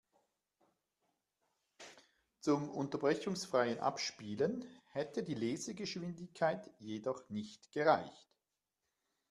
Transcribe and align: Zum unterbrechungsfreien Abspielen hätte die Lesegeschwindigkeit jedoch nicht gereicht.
Zum 2.39 2.71
unterbrechungsfreien 2.71 3.77
Abspielen 3.77 4.65
hätte 4.87 5.21
die 5.21 5.35
Lesegeschwindigkeit 5.35 6.71
jedoch 6.79 7.29
nicht 7.29 7.71
gereicht. 7.71 8.27